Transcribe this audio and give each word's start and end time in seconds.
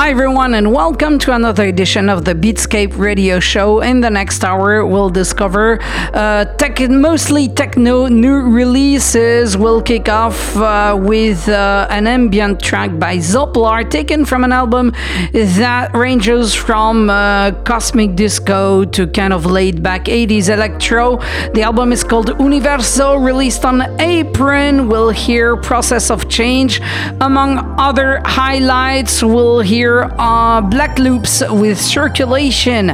Hi, 0.00 0.08
everyone, 0.08 0.54
and 0.54 0.72
welcome 0.72 1.18
to 1.18 1.34
another 1.34 1.64
edition 1.64 2.08
of 2.08 2.24
the 2.24 2.34
Beatscape 2.34 2.96
radio 2.96 3.38
show. 3.38 3.82
In 3.82 4.00
the 4.00 4.08
next 4.08 4.42
hour, 4.42 4.86
we'll 4.86 5.10
discover 5.10 5.78
uh, 6.14 6.46
tech, 6.56 6.80
mostly 6.88 7.48
techno 7.48 8.06
new 8.06 8.40
releases. 8.40 9.58
We'll 9.58 9.82
kick 9.82 10.08
off 10.08 10.56
uh, 10.56 10.98
with 10.98 11.46
uh, 11.50 11.86
an 11.90 12.06
ambient 12.06 12.62
track 12.62 12.98
by 12.98 13.18
Zopelar, 13.18 13.90
taken 13.90 14.24
from 14.24 14.42
an 14.42 14.52
album 14.52 14.92
that 15.32 15.90
ranges 15.94 16.54
from 16.54 17.10
uh, 17.10 17.50
cosmic 17.64 18.16
disco 18.16 18.86
to 18.86 19.06
kind 19.06 19.34
of 19.34 19.44
laid 19.44 19.82
back 19.82 20.06
80s 20.06 20.48
electro. 20.48 21.18
The 21.52 21.60
album 21.60 21.92
is 21.92 22.04
called 22.04 22.30
Universo, 22.40 23.16
released 23.16 23.66
on 23.66 23.82
Apron. 24.00 24.88
We'll 24.88 25.10
hear 25.10 25.58
Process 25.58 26.10
of 26.10 26.30
Change. 26.30 26.80
Among 27.20 27.58
other 27.78 28.22
highlights, 28.24 29.22
we'll 29.22 29.60
hear 29.60 29.89
hear 29.90 30.14
uh, 30.18 30.60
Black 30.60 30.98
Loops 30.98 31.42
with 31.50 31.80
Circulation 31.80 32.90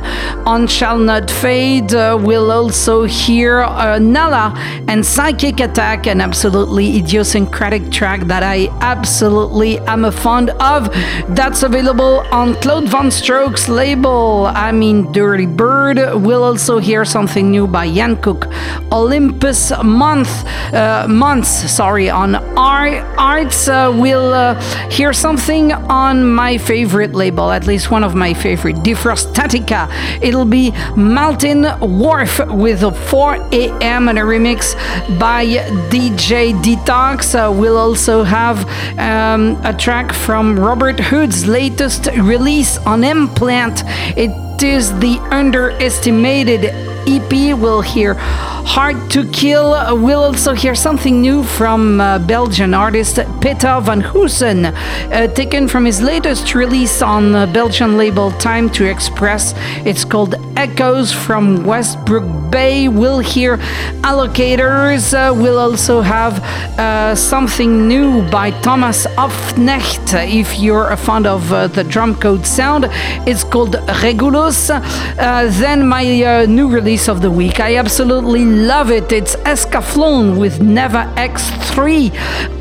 on 0.47 0.67
Shall 0.67 0.99
Not 0.99 1.31
Fade. 1.31 1.93
Uh, 1.93 2.19
we'll 2.19 2.51
also 2.51 3.05
hear 3.05 3.61
uh, 3.61 3.99
Nala 3.99 4.55
and 4.89 5.05
Psychic 5.05 5.61
Attack, 5.61 6.07
an 6.07 6.21
absolutely 6.23 6.97
idiosyncratic 6.99 7.91
track 7.91 8.21
that 8.33 8.43
I 8.43 8.69
absolutely 8.81 9.79
am 9.81 10.07
a 10.07 10.13
fond 10.13 10.51
of. 10.75 10.89
That's 11.37 11.63
available 11.63 12.25
on 12.33 12.55
Claude 12.63 12.89
Von 12.89 13.11
Stroke's 13.11 13.69
label. 13.69 14.47
I 14.47 14.73
mean, 14.73 15.07
Dirtybird. 15.13 16.23
We'll 16.23 16.45
also 16.45 16.79
hear 16.79 17.05
something 17.05 17.51
new 17.51 17.67
by 17.67 17.85
Yan 17.85 18.17
Cook. 18.23 18.47
Olympus 18.91 19.71
Month, 19.85 20.31
uh, 20.73 21.07
Months, 21.09 21.51
sorry, 21.71 22.09
on 22.09 22.37
Ar- 22.57 23.05
Arts. 23.19 23.69
Uh, 23.69 23.93
we'll 23.95 24.33
uh, 24.33 24.55
hear 24.91 25.13
something 25.13 25.73
on 25.73 26.25
my 26.25 26.57
favorite 26.57 26.86
favorite 26.87 27.17
label, 27.17 27.51
at 27.51 27.67
least 27.67 27.91
one 27.91 28.05
of 28.05 28.15
my 28.15 28.33
favorite, 28.33 28.77
Defrostatica. 28.77 29.91
It'll 30.23 30.45
be 30.45 30.71
Maltin 30.95 31.65
Worf 31.81 32.39
with 32.49 32.85
a 32.85 32.93
4 32.93 33.35
a.m. 33.51 34.09
and 34.09 34.17
a 34.21 34.23
remix 34.23 34.77
by 35.19 35.45
DJ 35.91 36.55
Detox. 36.63 37.35
Uh, 37.35 37.53
we'll 37.53 37.77
also 37.77 38.23
have 38.23 38.59
um, 39.01 39.61
a 39.65 39.75
track 39.77 40.13
from 40.13 40.57
Robert 40.61 41.01
Hood's 41.01 41.49
latest 41.49 42.07
release 42.19 42.79
on 42.79 43.03
M 43.03 43.27
Plant. 43.35 43.83
It 44.17 44.63
is 44.63 44.97
the 45.01 45.19
underestimated 45.33 46.96
EP. 47.07 47.57
We'll 47.59 47.83
hear 47.83 48.15
Hard 48.15 49.11
to 49.13 49.25
Kill. 49.31 49.97
We'll 49.97 50.25
also 50.25 50.53
hear 50.53 50.75
something 50.75 51.21
new 51.21 51.45
from 51.45 52.01
uh, 52.01 52.19
Belgian 52.19 52.75
artist 52.75 53.21
Peter 53.41 53.81
Van 53.81 54.03
Hoesen, 54.03 54.67
uh, 54.67 55.29
taken 55.35 55.69
from 55.69 55.85
his 55.85 56.03
latest 56.03 56.55
release 56.55 57.01
on 57.01 57.33
Belgian 57.53 57.97
label 57.97 58.33
Time 58.33 58.69
to 58.71 58.85
Express. 58.85 59.55
It's 59.85 60.05
called 60.05 60.35
Echoes 60.57 61.13
from 61.13 61.65
Westbrook 61.65 62.51
Bay. 62.51 62.89
We'll 62.89 63.21
hear 63.21 63.59
Allocators. 64.03 65.15
Uh, 65.15 65.33
we'll 65.33 65.59
also 65.59 66.01
have 66.01 66.41
uh, 66.79 67.15
something 67.15 67.87
new 67.87 68.23
by 68.31 68.51
Thomas 68.63 69.07
Hoffknecht. 69.07 70.15
If 70.29 70.59
you're 70.59 70.89
a 70.89 70.97
fan 70.97 71.27
of 71.27 71.53
uh, 71.53 71.69
the 71.69 71.85
Drumcode 71.85 72.45
sound, 72.45 72.89
it's 73.29 73.45
called 73.45 73.77
Regulus. 74.03 74.71
Uh, 74.71 75.49
then 75.61 75.87
my 75.87 76.05
new 76.47 76.69
release 76.69 76.96
of 76.97 77.21
the 77.21 77.31
week. 77.31 77.61
I 77.61 77.77
absolutely 77.77 78.45
love 78.45 78.91
it. 78.91 79.13
It's 79.13 79.37
Escaflowne 79.37 80.39
with 80.39 80.63
Nevah 80.63 81.13
X3 81.15 82.11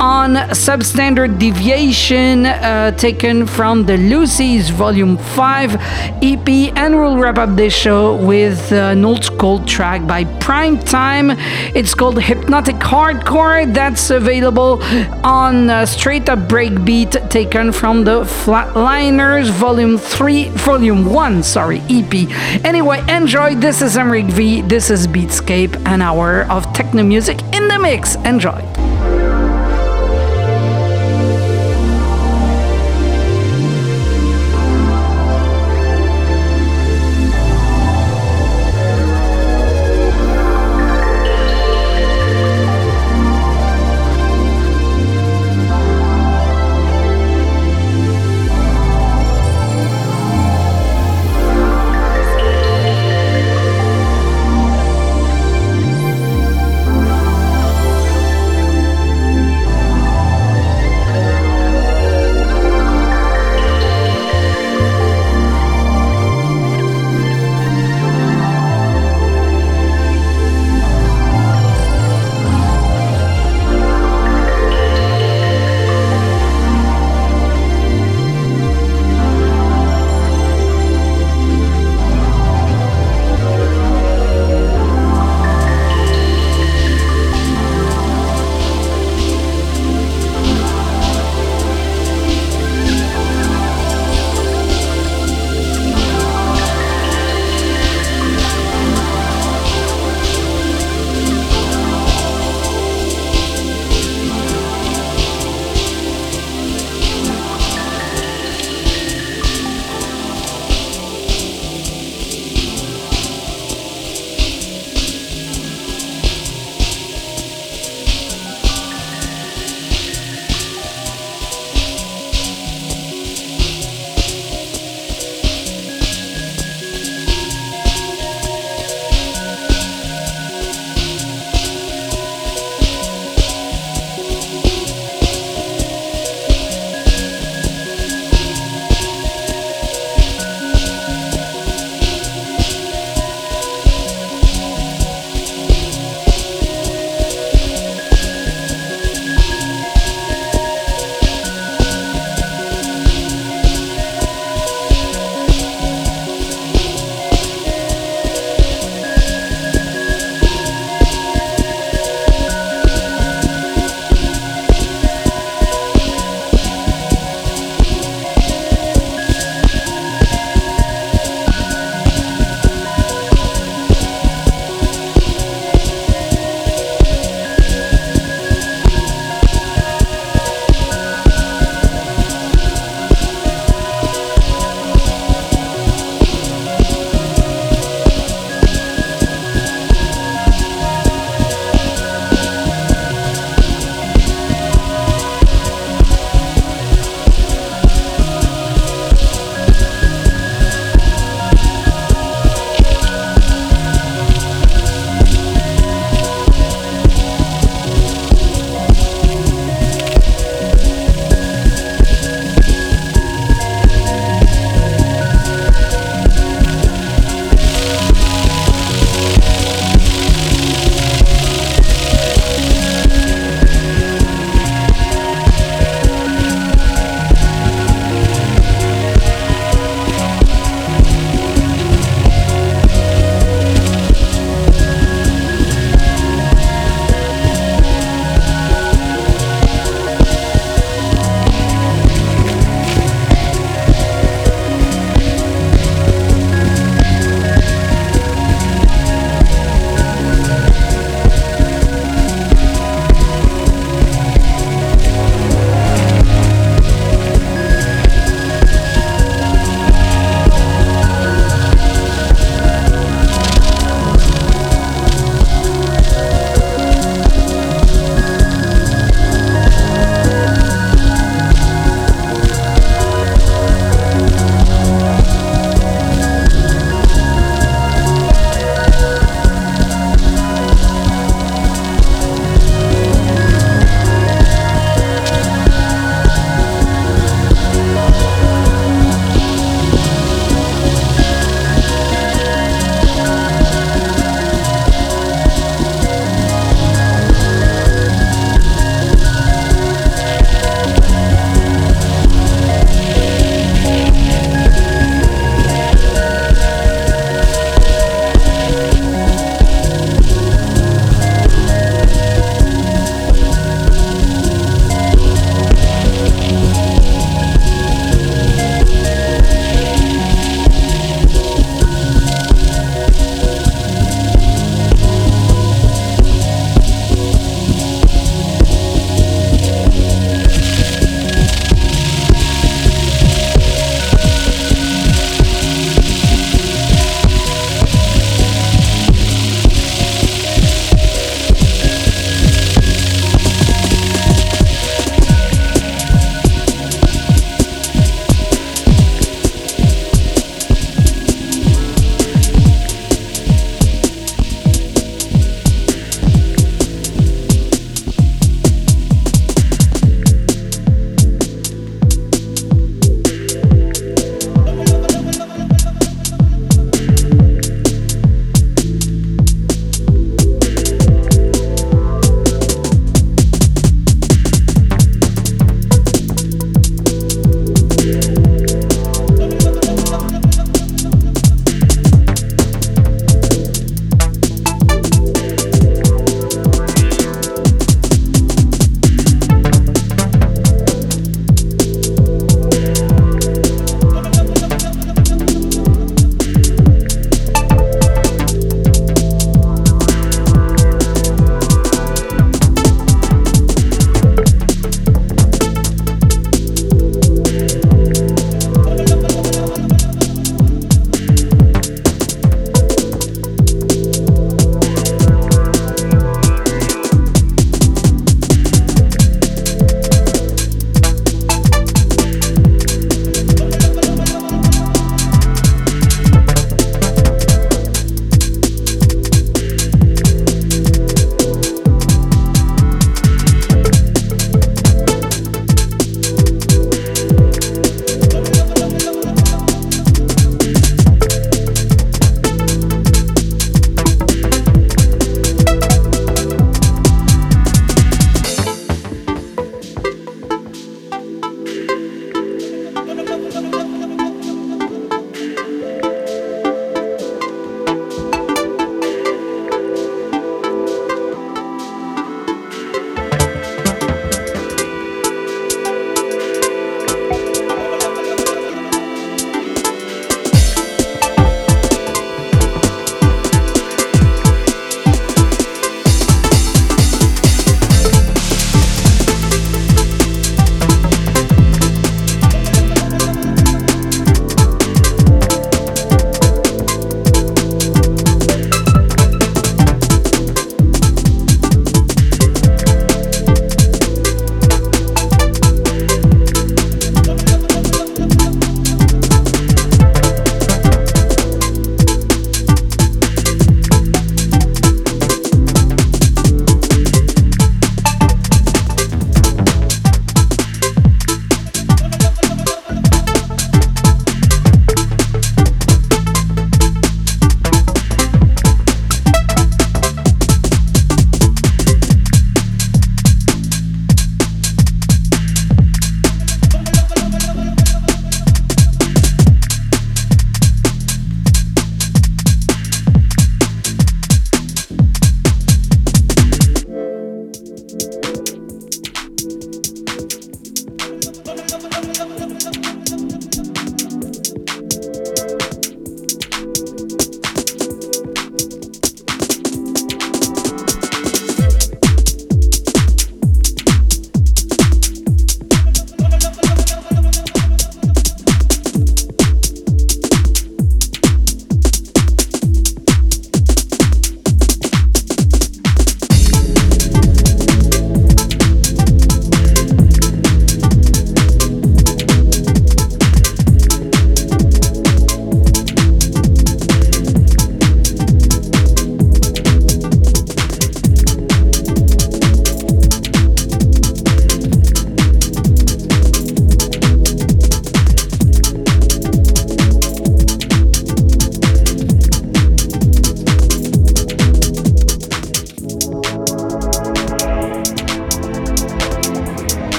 on 0.00 0.34
Substandard 0.50 1.38
Deviation, 1.38 2.44
uh, 2.44 2.90
taken 2.90 3.46
from 3.46 3.86
the 3.86 3.96
Looseys 3.96 4.70
Volume 4.70 5.16
5 5.16 5.76
EP. 6.20 6.48
And 6.76 6.96
we'll 6.96 7.16
wrap 7.16 7.38
up 7.38 7.54
this 7.56 7.72
show 7.72 8.16
with 8.16 8.72
uh, 8.72 8.92
an 8.92 9.04
old 9.04 9.24
school 9.24 9.64
track 9.64 10.04
by 10.04 10.24
Prime 10.40 10.78
Time. 10.80 11.30
It's 11.74 11.94
called 11.94 12.20
Hypnotic 12.20 12.76
Hardcore. 12.76 13.72
That's 13.72 14.10
available 14.10 14.82
on 15.24 15.70
uh, 15.70 15.86
Straight 15.86 16.28
Up 16.28 16.40
Breakbeat, 16.40 17.30
taken 17.30 17.70
from 17.70 18.02
the 18.02 18.24
Flatliners 18.24 19.48
Volume 19.50 19.96
3, 19.96 20.48
Volume 20.48 21.06
1, 21.06 21.42
sorry, 21.44 21.80
EP. 21.88 22.12
Anyway, 22.64 23.02
enjoy. 23.08 23.54
This 23.54 23.80
is 23.80 23.96
V. 24.30 24.62
This 24.62 24.90
is 24.90 25.06
Beatscape 25.06 25.74
an 25.86 26.02
hour 26.02 26.44
of 26.50 26.72
techno 26.72 27.02
music 27.02 27.40
in 27.54 27.68
the 27.68 27.78
mix. 27.78 28.16
Enjoy. 28.16 28.73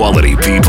Quality 0.00 0.34
people. 0.34 0.59